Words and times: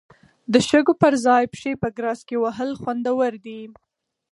د 0.53 0.53
شګو 0.69 0.93
پر 1.01 1.13
ځای 1.25 1.43
پښې 1.53 1.71
په 1.81 1.87
ګراس 1.97 2.19
کې 2.27 2.35
وهل 2.43 2.69
خوندور 2.81 3.31
دي. 3.45 3.61